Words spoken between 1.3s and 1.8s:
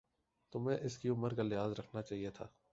کا لحاظ